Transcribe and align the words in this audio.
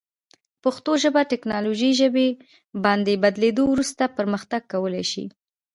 پښتو 0.63 0.91
ژبه 1.03 1.21
تکنالوژي 1.33 1.91
ژبې 1.99 2.27
باندې 2.83 3.21
بدلیدو 3.23 3.63
وروسته 3.69 4.03
پرمختګ 4.17 4.61
کولی 4.73 5.05
شي. 5.11 5.25